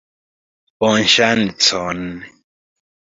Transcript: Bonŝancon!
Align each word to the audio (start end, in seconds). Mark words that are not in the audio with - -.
Bonŝancon! 0.83 2.03